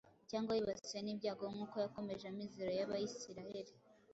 cyangwa 0.29 0.51
wibasiwe 0.53 0.99
n‟ibyago 1.03 1.45
nk‟uko 1.53 1.75
yakomeje 1.83 2.25
amizero 2.27 2.71
y‟Abayisiraheli 2.77 3.73